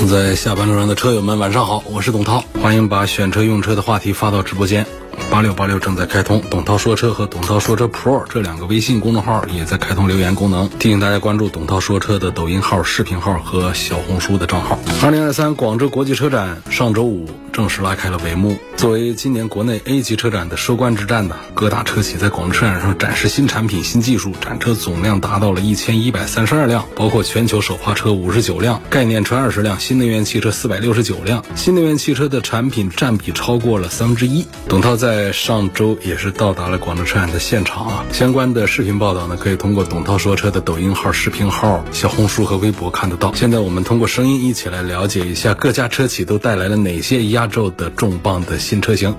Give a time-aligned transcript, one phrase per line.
[0.00, 4.86] 正在下班路上的车友们，晚上好，我是董涛，欢迎把选车用车的话题发到直播间。
[5.30, 14.78] 八六八六正在开通，董涛说车和董涛说车 Pro 这两个微信公众号也在开通留言功能，提醒大家关注董涛说车的抖音号、视频号和小红书的账号。
[15.02, 18.56] 二零二三广州国际车展上周五正式拉开了帷幕。
[18.76, 34.46] 作为今年国内 A 级车展的收官之战呢，各大车企在广州车展上展示新产品、新技术，展车总量达到了一千一百三十二辆，包括全球首发车五十九辆、概念车二十辆、新能源汽车四百六十九辆，新能源汽车的产品占比超过了三分之一。
[34.68, 43.34] 董涛在上周也是到达了广州车展的现场啊，相关的视频报道呢，可以通过董涛说车的抖音号、视频号、小红书和微博看得到。
[43.34, 49.16] 现在我们通过声音一起来了解一下各家车企都带来了哪些一样压轴的重磅的新车型。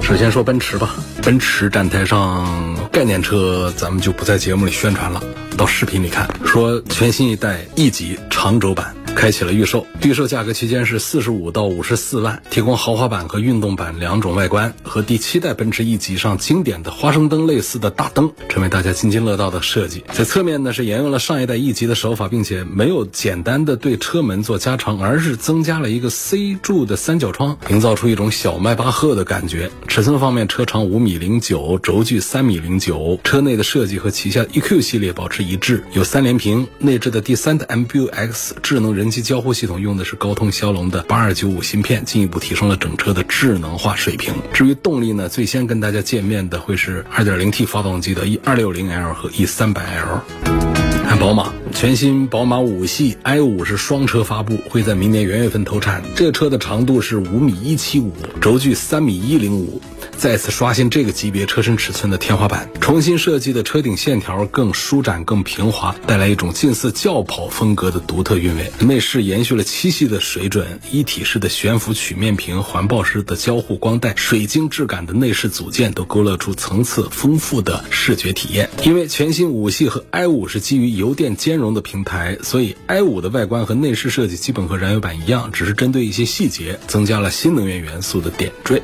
[0.00, 5.20] 首先说奔驰吧，奔驰展台上概念车咱们就不在节目里宣传了，
[5.56, 6.28] 到视频里看。
[6.44, 8.95] 说全新一代 E 级长轴版。
[9.16, 20.04] 开启了预售，预售价格区间是四十五到五十四万，提供豪华版和运动版两种外观，和第七代奔驰 E 级上经典的花生灯类似的大灯，成为大家津津乐道的设计。
[20.12, 29.70] 在侧面呢是沿用了上一代 E 级的手法，并且没有简单的对车门做加长，而是增加了一个 C 柱的三角窗，营造出一种小迈巴赫的感觉。
[29.88, 39.05] 尺寸方面，车长五米零九，轴距三米零九，车内的设计和旗下 EQ 系列保持一致，有三连屏，内置的第三代 MBUX 智能人。
[39.06, 44.34] 人机交互系统用的是高通骁龙的八二九五芯片，进一步提升了整车的智能化水平。
[44.52, 50.75] 至于动力呢，最先跟大家见面的会是二点零 T 发动机的 E 二六零 L 和 E 三百 L。
[51.06, 56.02] 看宝马，全新宝马五系 i 五是双车发布，会在明年元月份投产。
[56.16, 59.80] 这车的长度是五米一七五，轴距三米一零五。
[60.16, 68.72] 再次刷新这个级别车身尺寸的天花板，重新设计的车顶线条更舒展、更平滑，带来一种近似轿跑风格的独特韵味。
[68.80, 78.70] 内饰延续了七系的水准，一体式的悬浮曲面屏、环抱式的交互光带、水晶质感的内饰组件，都勾勒出层次丰富的视觉体验。
[78.84, 88.82] 因为全新五系和 i 五是基于油电兼容的平台，所以 i 五的外观和内饰设计基本和燃油版一样，只是针对一些细节增加了新能源元素的点缀。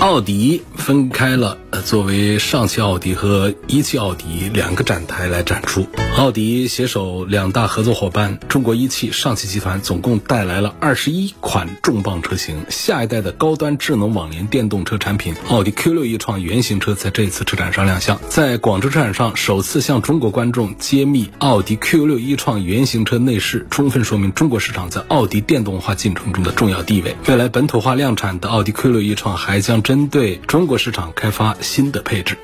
[0.00, 0.62] 奥迪。
[0.76, 5.86] 分开了，呃，作为上汽奥迪和一汽奥迪两个展台来展出。
[6.16, 12.64] 奥迪携手两大合作伙伴中国一汽、上汽集团，总共带来了二十一款重磅车型。
[12.70, 27.16] 下一代的高端智能网联电动车产品奥迪 Q 六一创原型车在这一次车展上亮相，在广州车展上首次向中国观众揭秘奥奥迪 Q 六一创原型车内饰，充分说明中国市场在奥迪电动化进程中的重要地位。
[27.26, 32.36] 未来本土化量产的奥迪 Q 六一创还将针对中国市场开发新的配置。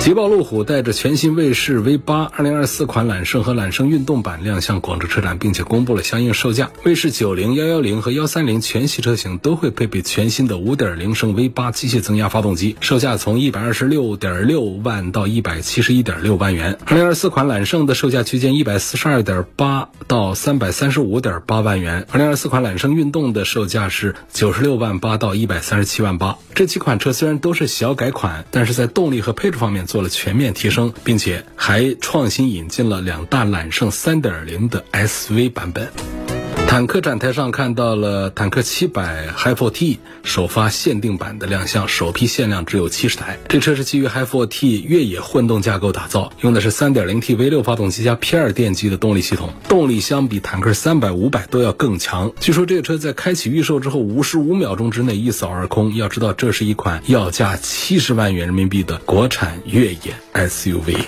[0.00, 6.70] 捷豹路虎带着全新卫士 V 八二零二四款揽胜和揽胜运动版亮相广州车展，并且公布了相应售价。
[6.84, 16.78] 卫士九零、幺幺零和幺三零全系车型都会配备全新的五点零升 V 八机械增压发动机，售价从一百二十六点六万到一百七十一点六万元。
[16.86, 22.06] 二零二四款揽胜的售价区间一百四十二点八到三百三十五点八万元。
[22.10, 26.38] 二零二四款揽胜运动的售价是九十六万八到一百三十七万八。
[26.54, 29.86] 这几款车虽然都是小改款，但是在动力和配置方面。
[29.90, 36.19] 做了全面提升，并且还创新引进了两大揽胜3.0的 SV 版本。
[36.70, 43.40] 坦克展台上看到了坦克700 Hi4T 首发限定版的亮相，首批限量只有七十台。
[43.48, 52.30] 这车是基于 Hi4T 越野混动架构打造，用的是 3.0T V6 发动机加 P2 电机的动力系统，动力相比坦克300、500都要更强。
[52.38, 55.96] 据说这个车在开启预售之后，五十五秒钟之内一扫而空。
[55.96, 60.98] 要知道，这是一款要价七十万元人民币的国产越野 SUV。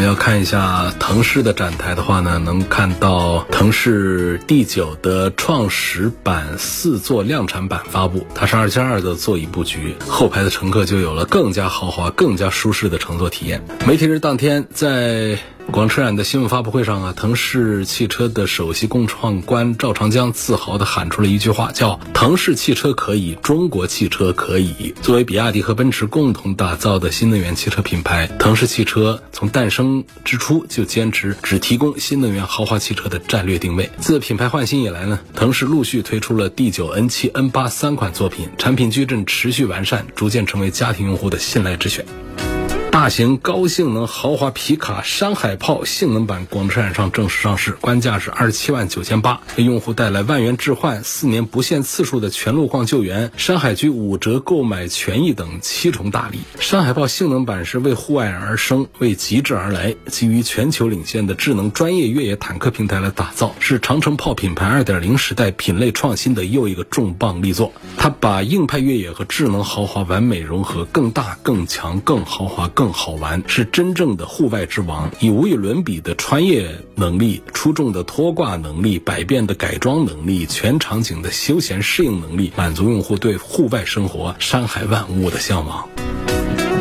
[0.00, 13.62] 我们要看一下腾势的展台的话呢，能看到腾势第九的创始版四座量产版发布，它是二加二的座椅布局，后排的乘客就有了更加豪华、更加舒适的乘坐体验。
[13.86, 15.38] 媒体日当天在。
[15.70, 24.92] 广车展的新闻发布会上啊，腾势汽车的首席共创官赵长江自豪地喊出了一句话，叫“腾势汽车可以，中国汽车可以”。
[25.00, 33.90] 作为比亚迪和奔驰共同打造的新能源汽车品牌，腾势汽车从诞生之初就坚持只提供新能源豪华汽车的战略定位。
[33.98, 42.04] 自品牌换新以来呢，腾势陆续推出了 D 九、N 七、N 八三款作品，产品矩阵持续完善，逐渐成为家庭用户的信赖之选。
[43.00, 56.40] 大型高性能豪华皮卡山海炮性能版广州车展上正式上市，官价是二十七万九千八，为用户带来万元置换、四年不限次数的全路况救援、山海居五折购买权益等七重大礼。
[56.58, 67.72] 山海炮性能版是为户外而生，为极致而来，基于全球领先的智能专业越野坦克平台来打造，是长城炮品牌二点零时代品类创新的又一个重磅力作。
[67.96, 72.68] 它把硬派越野和智能豪华完美融合，更大、更强、更豪华。
[72.68, 85.88] 更好玩，是真正的户外之王，以无与伦比的穿越能力、出众的拖挂能力、百变的改装能力、全场景的休闲适应能力，满足用户对户外生活、山海万物的向往。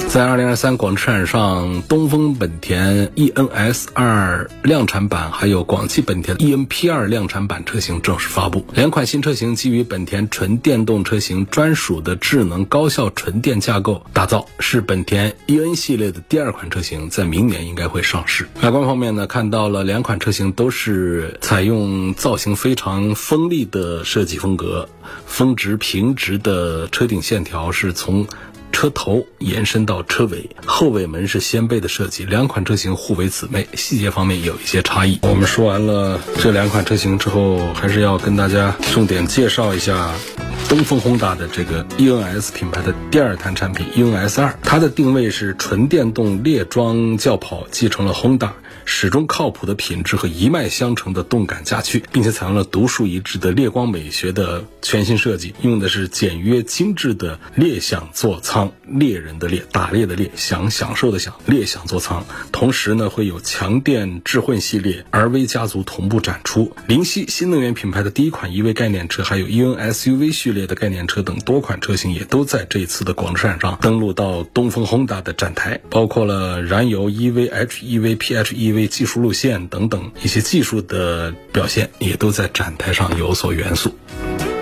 [0.10, 8.66] 在二零二三广车展上，东风本田 eNS 二量产版还有广汽本田 eNP 二量产版车型正式发布。
[8.74, 18.50] 两款新车型基于本田纯电动车型专属的智能高效纯电架构打造，是本田 eN 系列的第二款车型，在明年应该会上市。
[18.64, 24.90] 外观方面呢，看到了两款车型都是采用造型非常锋利的设计风格，
[25.28, 28.26] 峰值平直的车顶线条是从。
[28.80, 35.20] 车头延伸到车尾，后尾门是掀背的设计，两款车型互为姊妹，细节方面有一些差异。
[35.24, 40.14] 我们说完了这两款车型之后，还是要跟大家重点介绍一下
[40.70, 48.54] 东风宏达的这个 eNS 品牌的第二弹产品 eNS 二，它的定位是纯电动列装轿跑，继承了宏达。
[48.90, 62.26] 始终靠谱的品质和一脉相承的动感家驱，并且采用了独树一帜的猎光美学的全新设计，用的是简约精致的猎享座舱，猎人的猎，打猎的猎，享享受的享，猎享座舱。
[62.52, 66.76] 同时呢，会有强电智混系列、RV 家族同步展出。
[66.88, 78.79] 灵犀新能源品牌的第一款 EV 概念车，还有 eN SUV 系列的概念车等多款车型，也都在这次的广州车展上登陆到东风宏达的展台，包括了燃油 EV、HEV、PHEV。
[78.88, 83.94] 技术路线等等一些技术的表现，也都在展台上有所元素。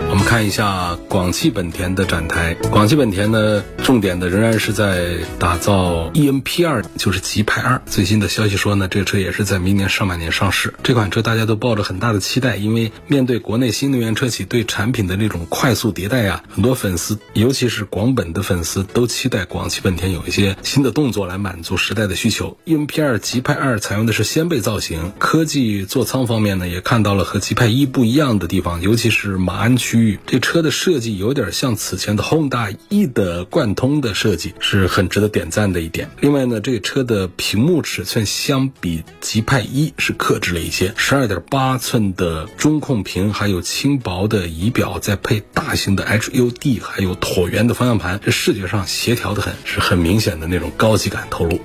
[0.09, 2.53] 我们看一下广汽本田的展台。
[2.71, 7.81] 广汽本田呢，重点的仍然是在打造 eNP 二，就是极派二。
[7.85, 10.73] 最新的消息说呢，这个车也是在明年上半年上市。
[10.81, 22.57] 这款车大家都抱着很大的期待，因为面对国内新能源车企对产品的那种快速迭代啊，很多粉丝，尤其是广本的粉丝，都期待广汽本田有一些新的动作来满足时代的需求。
[22.65, 29.96] eNP 二极派二采用的是掀背造型，科技座舱方面呢，也看到了和极派一不一样的地方，尤其是马鞍区。
[30.25, 36.09] 这车的设计有点像此前的 Honda E 的贯通的设计，是很值得点赞的一点。
[36.19, 51.59] 另外呢，这个车的屏幕尺寸相比极派一是克制了一些，十二点八寸的中控屏，还有轻薄的仪表，再配大型的 HUD，还有椭圆的方向盘，这视觉上协调的很，是很明显的那种高级感透露。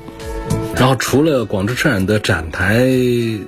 [0.75, 2.89] 然后除了广智车展的展台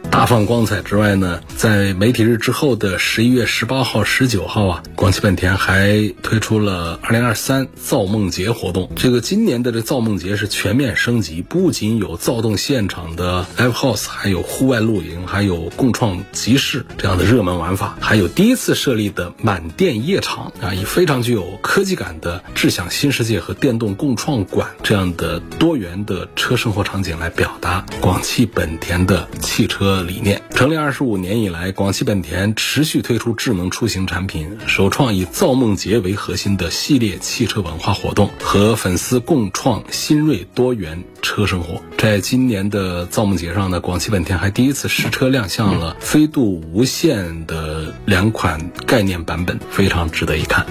[0.09, 8.89] 大放光彩之外呢，在媒体日之后的十一月十八号、十九号啊，广汽本田还推出了二零二三造梦节活动。
[8.95, 27.14] 这个今年的这造梦节是全面升级，不仅有躁动现场的 Live House，还有户外露营，还有共创集市这样的热门玩法，还有第一次设立的满电夜场啊，以非常具有科技感的智享新世界和电动共创馆这样的多元的车生活场景。
[27.19, 30.43] 来表达广汽本田的汽车理念。
[30.51, 41.83] 成立二十五年以来，广汽本田持续推出智能出行产品，首创以造梦节为核心的系列汽车文化活动，和粉丝共创新锐多元车生活。
[41.97, 50.67] 在今年的造梦节上呢，广汽本田还第一次试车亮相了飞度无限的两款概念版本，非常值得一看。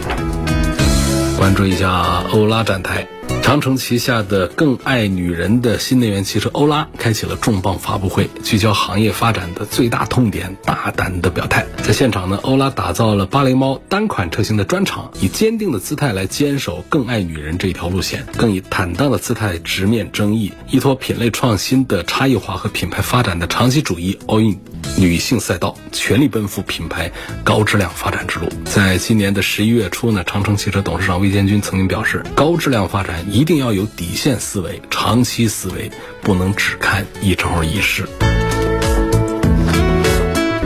[1.43, 3.05] 关注一下欧拉展台。
[3.41, 11.65] 长城旗下的更爱女人的新能源汽车欧拉开启了重磅发布会，聚焦行业发展的最大痛点，大胆的表态。
[11.83, 24.57] 在现场呢，欧拉打造了芭蕾猫单款车型的专场，以坚定的姿态来坚守更爱女人这一条路线，更以坦荡的姿态直面争议，依托品类创新的差异化和品牌发展的长期主义，all in
[24.97, 27.11] 女性赛道，全力奔赴品牌
[27.43, 28.47] 高质量发展之路。
[28.65, 38.03] 在今年的十一月初呢，长城汽车董事长魏建军曾经表示，高质量发展一定要有底线思维、长期思维，不能只看一朝一夕。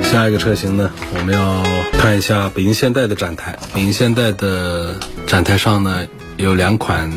[0.03, 1.63] 下一个车型呢，我们要
[1.99, 3.57] 看一下北京现代的展台。
[3.73, 6.07] 北京现代的展台上呢，
[6.37, 7.11] 有两款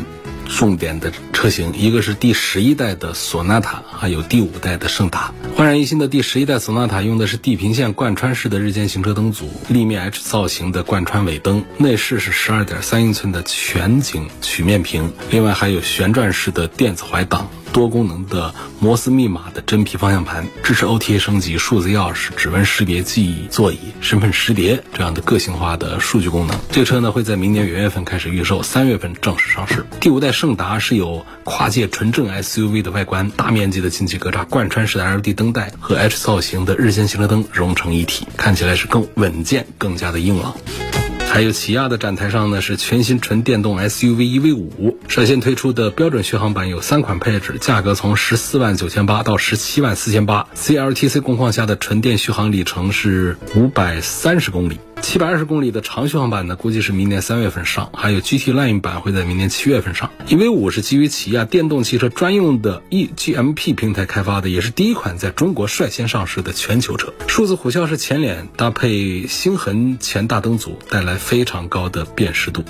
[0.48, 5.32] 重点的车型，一个是第十一代的索纳塔，还有第五代的胜达。
[5.57, 17.49] 焕然一新的第十一代索纳塔用的是地平线贯穿式的日间行车灯组，立面 H 造型的贯穿尾灯，内饰是十二点三英寸的全景曲面屏，另外还有旋转式的电子怀档。
[17.73, 26.59] 多功能的摩斯密码的真皮方向盘，支持 OTA 升级、数字钥匙、指纹识别、记忆座椅、身份识别这样的个性化的数据功能。
[26.73, 29.87] 这个车呢会在明年元月份开始预售，三月份正式上市。
[30.00, 40.54] 第五代胜达是有跨界纯正 SUV 的外观，大面积的进气格栅、贯穿式的 LED 灯带和 H 造型的日间行车灯融成一体，看起来是更稳健、更加的硬朗。
[41.26, 54.78] 还有起亚的展台上呢，是全新纯电动 SUV EV 五，率先推出的标准续航版有三款配置，价格从十四万九千八到十七万四千八，CLTC 工况下的纯电续航里程是五百三十公里。
[55.02, 60.11] 七百二十公里的长续航版呢，估计是明年三月份上；还有 GT Line 版会在明年七月份上。
[60.28, 67.12] EV 五是基于起亚电动汽车专用的 eGMP 平台开发的，也是第一款在中国率先上市的全球车。
[67.26, 72.62] 数字虎啸式前脸搭配星痕前大灯组，带来非常高的辨识度。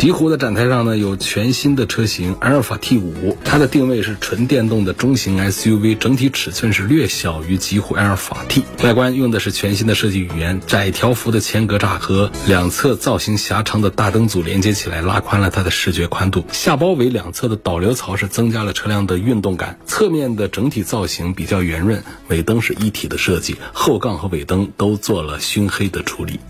[0.00, 8.64] 极狐的展台上呢，有全新的车型阿尔法 T 五，它的定位是纯电动的中型 SUV，整体尺寸是略小于极狐阿尔法 T。
[8.82, 16.44] 外观用的是全新的设计语言，窄条幅的前格栅和两侧造型狭长的大灯组连接起来，拉宽了它的视觉宽度。
[16.52, 19.78] 下包围两侧的导流槽是增加了车辆的运动感。
[19.86, 26.40] 侧面的整体造型比较圆润，尾灯是一体的设计，后杠和尾灯都做了熏黑的处理。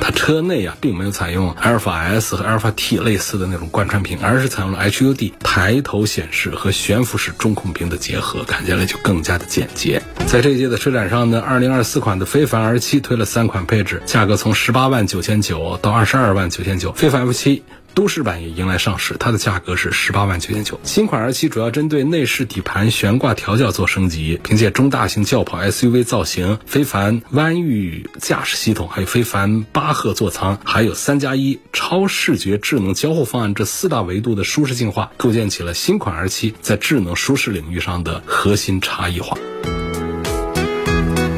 [0.00, 10.02] 它车内啊，并没有采用阿尔法 S 和阿尔法 T 类似的那种贯穿屏，而是采用了 HUD 抬头显示和悬浮式中控屏的结合，看起来就更加的简洁。
[10.26, 17.62] 在这一届的车展上呢，二零二四款的非凡 R 七推了三款配置，价格从十八万九千九到二十二万九千九，非凡 F 七。
[17.94, 20.80] 都市版也迎来上市，它的价格是十八万九千九。
[20.82, 39.38] 新款 R7 主要针对内饰底盘悬挂调教做升级，凭借中大型轿跑 SUV 造型、非凡弯域驾驶系统，还有非凡巴赫座舱，还有三加一超视觉智能交互方案这四大维度的舒适进化，构建起了新款 R7 在智能舒适领域上的核心差异化。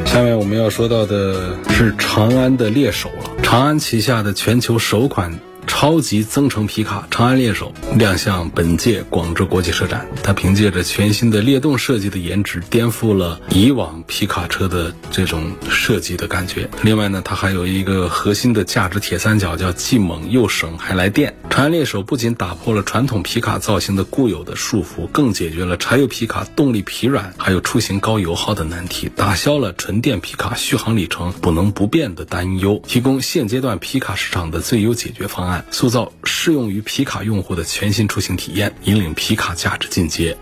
[0.05, 5.39] 下面我们要说到的是长安的猎手了，长安旗下的全球首款。
[5.67, 16.67] 超级增程皮卡长安猎手亮相本届广州国际车展，它凭借着全新的裂洞设计的颜值，颠覆了以往皮卡车的这种设计的感觉。
[16.81, 21.35] 另外呢，它还有一个核心的价值铁三角，叫既猛又省还来电。
[21.49, 35.56] 长安猎手不仅打破了传统皮卡造型的固有的束缚，更解决了柴油皮卡动力疲软还有出行高油耗的难题，打消了纯电皮卡续航里程不能不变的担忧，提供现阶段皮卡市场的最优解决方案。
[35.71, 40.37] 塑造适用于皮卡用户的全新出行体验，引领皮卡价值进阶。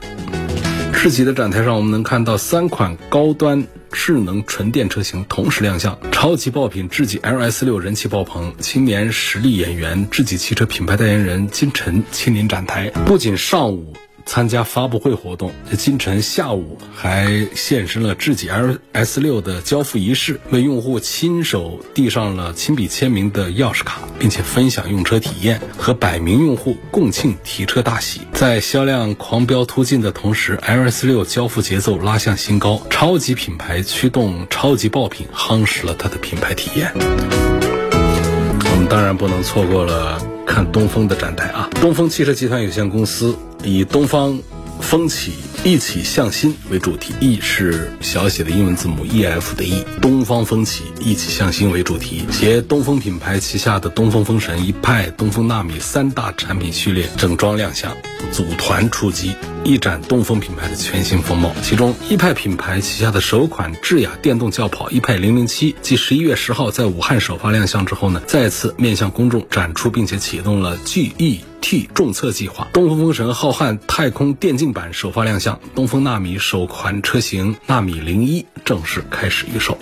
[0.93, 5.97] 智己的展台上，我们能看到三款高端智能纯电车型同时亮相。
[6.11, 13.93] 超级爆品智己 LS 六人气爆棚，青年实力演员智己汽车品牌代言人金晨亲临展台，不仅上午。
[14.25, 28.21] 参加发布会活动，这今晨下午还现身了智己 L S 六的交付仪式，为用户亲手递上了亲笔签名的钥匙卡，并且分享用车体验，和百名用户共庆提车大喜。
[28.33, 36.91] 在销量狂飙突进的同时，L S 六交付节奏拉向新高，超级品牌驱动超级爆品，夯实了它的品牌体验。
[36.95, 41.69] 我们当然不能错过了看东风的展台啊！
[41.79, 43.37] 东风汽车集团有限公司。
[43.65, 44.39] 以东方
[44.79, 57.97] 风起一起向心为主题，E 是小写的英文字母 E F 的 E，东方风起一起向心为主题，携东风品牌旗下的东风风神一派、东风纳米三大产品序列整装亮相，
[58.31, 61.51] 组团出击，一展东风品牌的全新风貌。
[61.63, 71.39] 其中，一派品牌旗下的首款智雅电动轿跑一派零零七，继十一月十号在武汉首发亮相之后呢，再次面向公众展出，并且启动了 G E。
[71.67, 79.75] T 重测计划，东风风神浩瀚太空电竞版首发亮相，东风纳米首款车型纳米零一正式开始预售。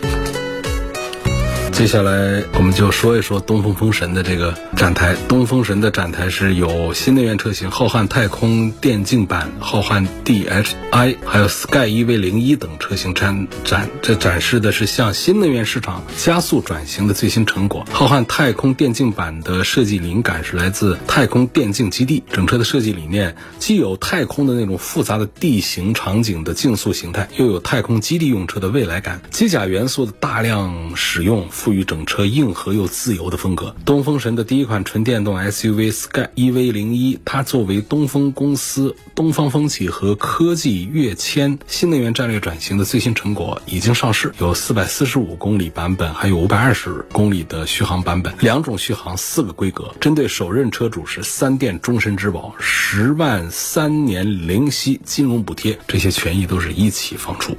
[1.73, 5.15] 接下来我们就说一说东风风神的这个展台。
[5.27, 13.89] 东风神的展台是有新能源车型浩瀚太空电竞版、浩瀚 DHI，还有 Sky EV 零一等车型参展。
[14.03, 17.83] 这展示的是向新能源市场加速转型的最新成果。
[17.91, 29.19] 浩瀚太空电竞版的设计灵感是来自太空电竞基地，整车的设计理念既有太空的那种复杂的地形场景的竞速形态，又有太空基地用车的未来感。
[29.31, 31.49] 机甲元素的大量使用。
[31.63, 33.74] 赋予整车硬核又自由的风格。
[33.86, 49.96] 东风神的第一款纯电动 SUV Sky EV 零一，它作为东风公司东方风起和科技跃迁新能源战略转型的最新成果，已经上市，有四百四十五公里版本，还有五百二十公里的续航版本，两种续航，四个规格。
[50.01, 57.55] 针对首任车主是三电终身质保，十万三年零息金融补贴，这些权益都是一起放出。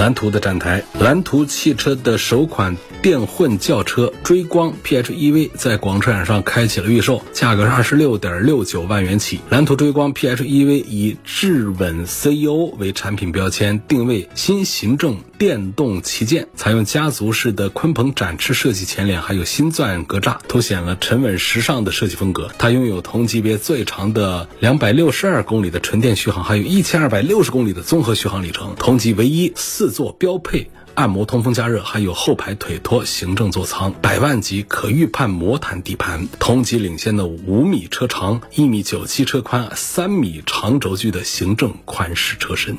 [0.00, 9.40] 蓝图的展台，蓝图汽车的首款电混轿车追光 PHEV 在广车展上开启了预售，价格是二十六点六九万元起。
[9.50, 22.50] 蓝图追光 PHEV 以智稳 CEO 为产品标签，定位新行政电动旗舰，采用家族式的鲲鹏展翅设计前脸，还有新钻格栅，凸显了沉稳时尚的设计风格。
[22.58, 29.90] 它拥有同级别最长的两百六十二公里的纯电续航，还有一千二百六十公里的综合续航里程，同级唯一四。
[29.90, 42.76] 座标配按摩通风加热，还有后排腿托行政座舱，百万级可预判魔毯底盘，同级领先的五米车长、一米九七车宽、三米长轴距的行政宽式车身。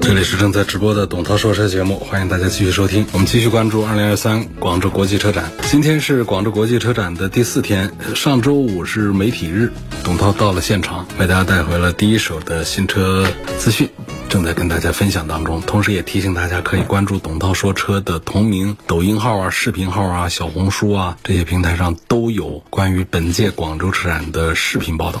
[0.00, 3.06] 这里是正在直播的董涛说车节目，欢迎大家继续收听。
[3.12, 5.52] 我们继续关注二零二三广州国际车展。
[5.70, 9.70] 今天是广州国际车展的第四天，上周五是媒体日，
[10.02, 13.26] 董涛到了现场，为大家带回了第一手的新车
[13.58, 13.88] 资讯。
[14.28, 25.20] 正在跟大家分享当中，同时也提醒大家可以关注董涛说车的同名抖音号啊、视频号啊、小红书啊这些平台上都有关于本届广州车展的视频报道。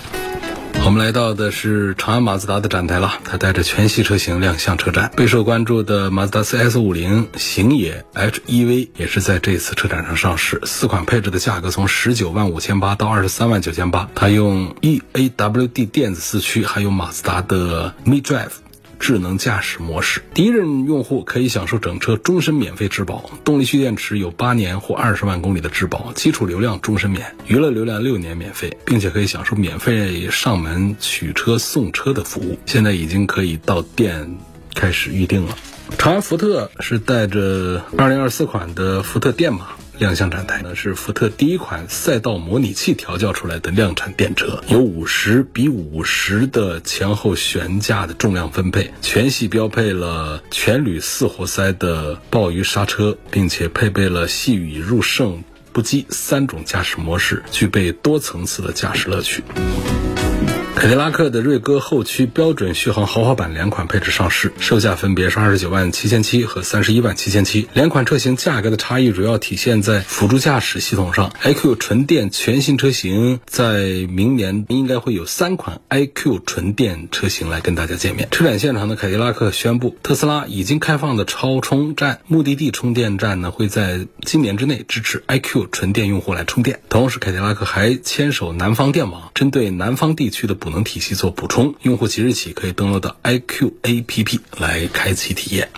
[0.82, 5.12] 我们来到的是长安马自达的展台了，它带着全系车型亮相车展。
[5.14, 14.08] 备受关注的马自达 CS 五零行野 HEV 也是在这次车展上上市，四款配置的价格从十九万五千八到二十三万九千八。
[14.16, 18.48] 它用 eAWD 电子四驱，还有马自达的 MiDrive。
[19.00, 32.58] 智能驾驶模式，第一任用户可以享受整车终身免费质保，动力蓄电池有八年或二十万公里的质保，基础流量终身免，娱乐流量六年免费，并且可以享受免费上门取车送车的服务。
[32.66, 34.38] 现在已经可以到店
[34.74, 35.56] 开始预定了。
[35.98, 39.68] 长安福特是带着二零二四款的福特电马。
[39.98, 59.44] 亮相展台呢，是福特第一款赛道模拟器调教出来的量产电车，有五十比五十的前后悬架的重量分配，全系标配了全铝四活塞的鲍鱼刹车，并且配备了细雨入胜不羁三种驾驶模式，具备多层次的驾驶乐趣。
[60.80, 67.68] 凯迪拉克的锐歌后驱标准续航豪华版两款配置上市，售价分别是二十九万七千七和三十一万七千七。
[67.74, 71.34] 两款车型价格的差异主要体现在辅助驾驶系统上。
[71.42, 73.74] iQ 纯电全新车型在
[74.08, 78.28] 明年应该会有三款 iQ 纯电车型来跟大家见面。
[78.30, 86.80] 车展现场的凯迪拉克宣布，特斯拉已经开放的超充站、目的地充电站呢，会在今年之内支持 iQ 纯电用户来充电。
[86.88, 90.69] 同时，凯迪拉克还牵手南方电网，针对南方地区的补。
[90.70, 95.68] 能体系做补充，用户即日起可以登录到 iQ APP 来开启体验。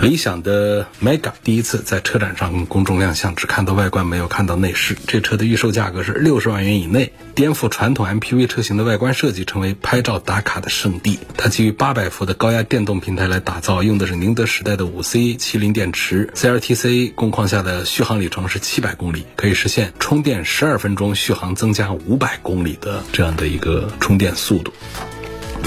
[0.00, 4.96] 理想的 Mega 第一次在车展上公众亮相，只看到外观没有看到内饰。
[5.08, 11.18] 这车的预售价格是六十万元以内，颠覆传统 MPV 车型的外观设计，成为拍照打卡的圣地。
[11.36, 24.72] 它基于八百伏的高压电动平台来打造，用的是宁德时代的五 C 麒麟电池，CLTC 工况下的续航里程是七百公里，可以实现充电十二分钟续航增加五百公里的这样的一个充电速度。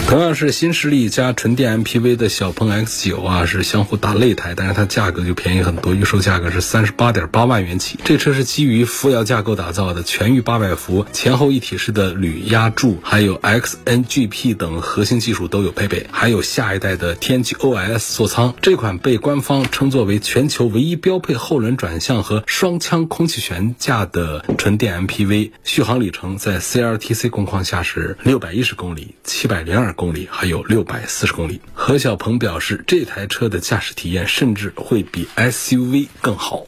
[0.08, 7.98] 同样是新势力加纯电 MPV 的小鹏 X9 啊，是相互打擂台，但是它价格就便宜很多，预售价格是三十八点八万元起。
[8.04, 18.54] 这车是基于扶摇架构打造的，全域八百伏前后一体式的铝压铸，还有 XNGP 等核心技术都有配备，还有下一代的天际 OS 座舱。
[18.62, 29.92] 这款被官方称作为全球唯一标配后轮转向和双腔空气悬架的纯电 MPV，续航里程在 CLTC 工况下是六百一十公里，七百零二。
[29.94, 31.62] 公里还有六百四十公里。
[31.74, 36.66] 何小鹏表示，这台车的驾驶体验甚至会比 SUV 更好。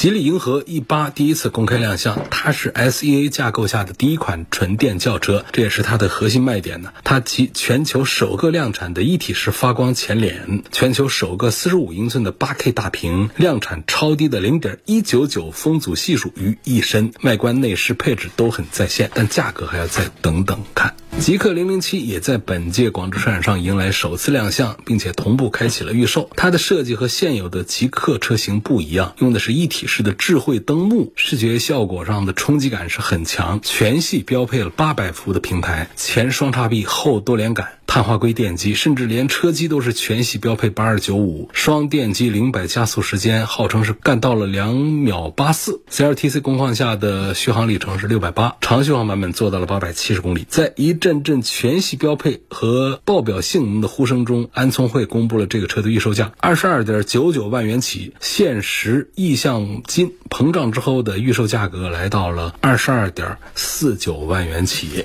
[0.00, 6.90] 吉利银河 E 八第一次公开亮相，它是 SEA 架构下的第一款纯电轿车，这也是它的核心卖点呢。
[7.04, 20.96] 它集全球首个量产的一体式发光前脸，全球首个四十五英寸的八 K 大屏，量产超低的零点一九九风阻系数于一身，外观内饰配置都很在线，但价格还要再等等看。
[21.18, 26.30] 极氪零零七也在本届广州车展上迎来首次亮相，并且同步开启了预售。
[26.36, 33.58] 它的设计和现有的极氪车型不一样，用的是一体式的智慧灯幕，视觉效果上的冲击感是很强。
[33.60, 37.79] 全系标配了八百伏的平台，前双叉臂，后多连杆。
[37.92, 45.82] 碳化硅电机，甚至连车机都是全系标配八二九五双电机，零百加速时间号称是干到了两秒八四。
[45.90, 50.46] CLTC 工况下的续航里程是六百八，长续航版本做到了八百七十公里。
[50.48, 65.04] 在一阵阵全系标配和爆表性能的呼声中，安聪慧公布了这个车的预售价二十二点九九万元起，现实意向金膨胀之后的预售价格来到了二十二点四九万元起。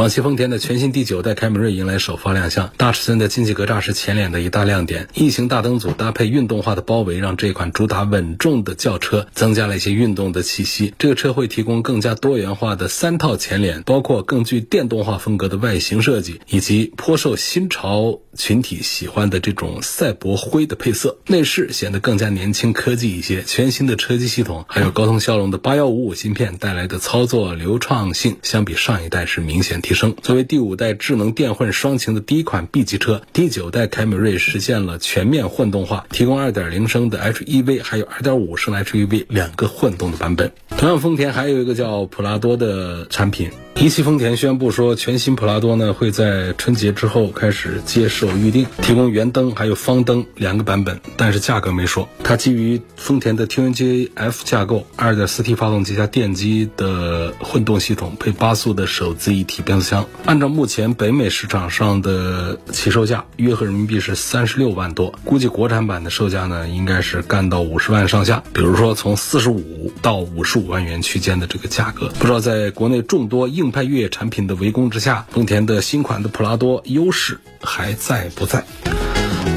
[0.00, 5.06] 广汽丰田的全新第九代凯美瑞迎来首发亮相，大尺寸的进气格栅是前脸的一大亮点。
[5.12, 10.94] 异形大灯组搭配运动化的包围，让这款主打稳重的轿车增加了一些运动的气息。
[10.98, 21.18] 这个车会提供更加多元化的三套前脸，包括更具电动化风格的外形设计，以及颇受新潮群体喜欢的这种赛博灰的配色。
[21.26, 29.94] 内饰显得更加年轻科技一些，全新的车机系统还有高通骁龙的八幺五五芯片带来的操作流畅性，相比上一代是明显提。
[29.94, 30.16] 升。
[30.22, 40.52] 作为第五代智能电混双擎的第一款 B 级车，第九代凯美瑞实现了全面混动化，提供2.0升的 HEV，还有2.5升 HEV 两个混动的版本。
[40.78, 43.50] 同样，丰田还有一个叫普拉多的产品。
[43.76, 52.08] 一汽丰田宣布说，全新普拉多呢会在春节之后开始接受预定，提供圆灯还有方灯两个版本，但是价格没说。
[52.22, 60.06] 它基于丰田的 TNGA-F 架构，2.4T 发动机加电机的混动系统，配八速的手自一体变速箱。
[60.26, 68.42] 按照目前北美市场上的起售价，约合人民币是三十六万多，估计国产版的售价呢应该是干到五十万上下。
[68.52, 78.89] 比如说从四十五到五十五万元区间的这个价格，不知道在国内众多硬派越野产品的围攻之下，丰田的新款的普拉多优势还在在不在？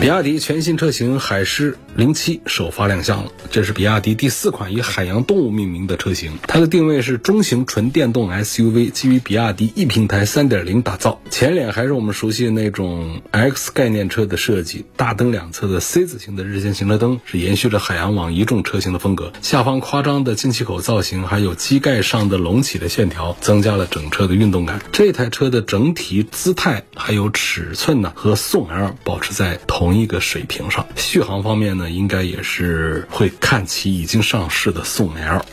[0.04, 6.34] 比亚迪全新车型海狮零七首发亮相了，这是比亚迪第四款以海洋动物命名的车型。
[6.46, 11.22] 它的定位是中型纯电动 SUV，基于比亚迪 E 平台三点零打造。
[11.30, 19.32] 前脸还是我们熟悉的那种 X 概念车的设计，大灯两侧的 C 字形的日间行车灯是延续着海洋网一众车型的风格。
[19.42, 24.82] 下方夸张的进气口造型，还有机盖上的隆起的线条，增加了整车的运动感。
[24.92, 30.86] 这台车的整体姿态还有尺寸呢，和宋 L 保持在同一个水平上。
[30.96, 35.46] 续航方面呢，应该也是会看齐已经上市的宋 L。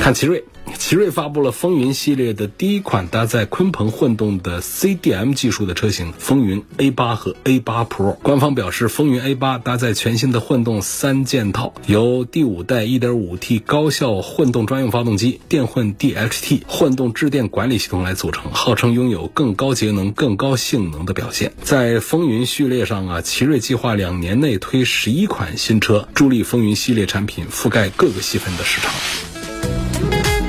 [0.00, 0.42] 看奇瑞。
[0.78, 8.14] 奇瑞发布了风云系列的第一款搭载鲲鹏混动的 CDM 技术的车型风云 A8 和 A8 Pro。
[8.22, 21.52] 官方表示，风云 A8 搭载全新的混动三件套，由第五代 1.5T 高效混动专用发动机、电混 DHT 混动致电管理系统来组成，号称拥有更高节能、更高性能的表现。
[21.62, 28.94] 在风云序列上啊，奇瑞计划两年内推十一款新车，助力风云系列产品覆盖各个细分的市场。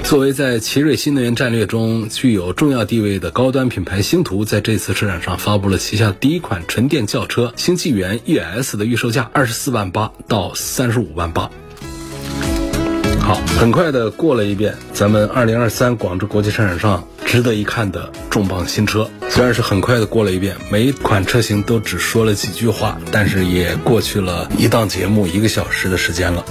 [0.10, 11.52] 作为在奇瑞新能源战略中具有重要地位的高端品牌，星途在这次车展上发布了旗下第一款纯电轿车星纪元 ES 的预售价二十四万八到三十五万八。
[13.22, 26.44] 好，很快的过了一遍咱们二零二三广州国际车展上值得一看的重磅新车，虽然是很快的过了一遍，每一款车型都只说了几句话，但是也过去了一档节目一个小时的时间了。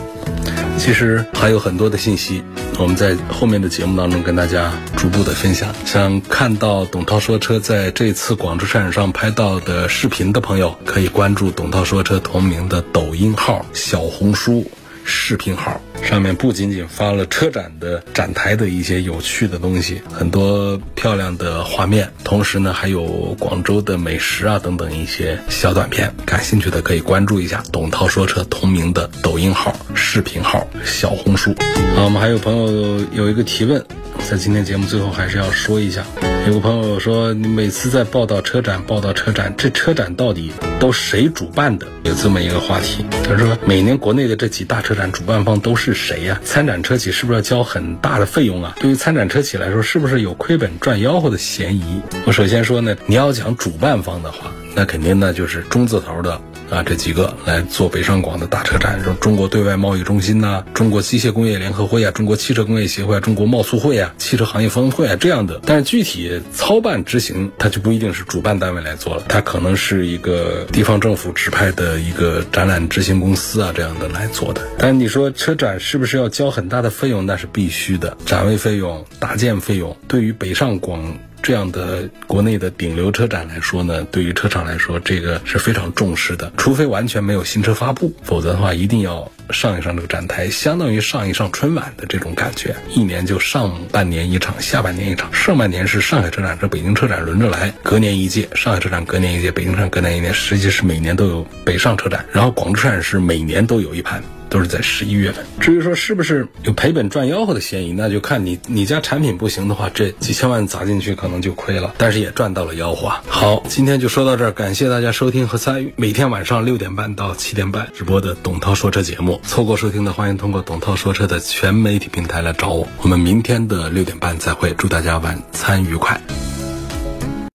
[0.78, 2.42] 其实还有很多的信息，
[2.78, 5.74] 我们在后面的节目当中跟大家逐步的分享。
[5.84, 14.64] 想看到董涛说车在这次广州车展上拍到的视频的朋友，可以关注董涛说车同名的抖音号、小红书
[15.08, 15.80] 视频号。
[16.04, 26.14] 上面不仅仅发了车展的展台的一些有趣的东西，很多漂亮的画面，同时呢还有广州的美食啊等等一些小短片。
[26.24, 31.52] 感兴趣的可以关注一下董涛说车同名的抖音号、视频号、小红书。
[31.96, 33.84] 好，我们还有朋友有一个提问，
[34.30, 36.04] 在今天节目最后还是要说一下。
[36.46, 41.86] 有个朋友说，你每次在报道车展，报道车展，这车展到底都谁主办的？
[42.04, 43.04] 有这么一个话题。
[43.22, 46.40] 他说，每年国内的这几大车展主办方都是谁呀？
[46.42, 48.74] 参展车企是不是要交很大的费用啊？
[48.80, 52.00] 对于参展车企来说，是不是有亏本赚吆喝的嫌疑？
[52.24, 65.60] 我首先说呢，你要讲主办方的话，那肯定呢就是中字头的啊这几个来做北上广的大车展，说中国对外贸易中心呐、中国机械工业联合会啊、中国汽车工业协会啊、中国贸促会啊、汽车行业峰会啊这样的。
[65.64, 74.62] 但是具体操办执行，它就不一定是主办单位来做了，它可能是一个地方政府指派的一个展览执行公司啊这样的来做的。
[74.78, 77.24] 但你说车展是不是要交很大的费用？
[77.24, 81.18] 那是必须的，展位费用、搭建费用，对于北上广。
[81.48, 86.52] 这样的国内的顶流车展来说呢，对于车厂来说，这个是非常重视的。
[86.58, 92.76] 除非完全没有新车发布，否则的话，一定要上一上这个展台，相当于上一上春晚的这种感觉。
[92.90, 95.32] 一年就上半年一场，下半年一场。
[95.32, 98.46] 上半年是上海车展和北京车展轮着来，隔年一届。
[98.52, 102.26] 上海车展隔年一届，北京车展隔年一届，实际是每年都有北上车展。
[102.30, 104.22] 然后广州车展是每年都有一盘。
[104.48, 105.44] 都是在十一月份。
[105.60, 113.12] 至于说是不是有赔本赚吆喝的嫌疑，那就看你你家产品不行的话，这几千万砸进去可能就亏了，但是也赚到了吆喝。
[113.26, 119.40] 好，今天就说到这儿，感谢大家收听和参与每天晚上六点半到七点半直播的董涛说车节目。
[119.44, 122.88] 错过收听的，欢迎通过董涛说车的全媒体平台来找我。
[123.02, 126.20] 我们明天的六点半再会，祝大家晚餐愉快。